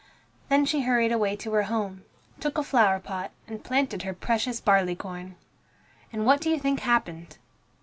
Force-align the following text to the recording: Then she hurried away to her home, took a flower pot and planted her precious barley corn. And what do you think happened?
Then 0.49 0.65
she 0.65 0.81
hurried 0.81 1.11
away 1.11 1.35
to 1.35 1.51
her 1.51 1.61
home, 1.69 2.05
took 2.39 2.57
a 2.57 2.63
flower 2.63 2.99
pot 2.99 3.29
and 3.47 3.63
planted 3.63 4.01
her 4.01 4.15
precious 4.15 4.59
barley 4.59 4.95
corn. 4.95 5.35
And 6.11 6.25
what 6.25 6.41
do 6.41 6.49
you 6.49 6.59
think 6.59 6.79
happened? 6.79 7.37